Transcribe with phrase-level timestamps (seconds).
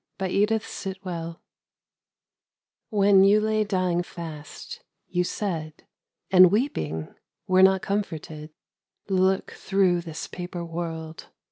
[0.17, 0.47] WI
[2.91, 5.85] I EN you lay dying fast, you said:
[6.31, 7.13] And, weeping,
[7.45, 8.49] were not comforted
[9.09, 11.27] —'Look through this paper world